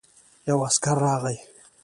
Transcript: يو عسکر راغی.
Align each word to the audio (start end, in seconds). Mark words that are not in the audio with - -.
يو 0.47 0.57
عسکر 0.67 0.95
راغی. 1.05 1.37